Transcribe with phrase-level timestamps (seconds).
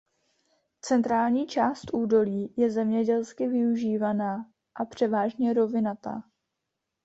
[0.85, 6.23] Centrální část údolí je zemědělsky využívaná a převážně rovinatá.